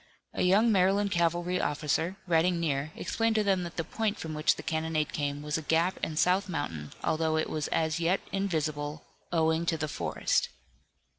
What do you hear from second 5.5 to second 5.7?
a